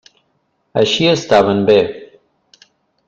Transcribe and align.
Així 0.81 1.05
estaven 1.11 1.63
bé. 1.69 1.77